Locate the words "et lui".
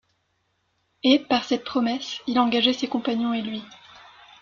3.35-3.61